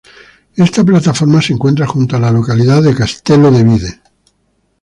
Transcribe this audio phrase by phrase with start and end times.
[0.55, 4.01] Esta plataforma se encuentra junto a la localidad de Castelo de Vide.